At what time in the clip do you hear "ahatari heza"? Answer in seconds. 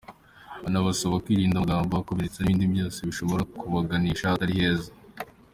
4.25-4.91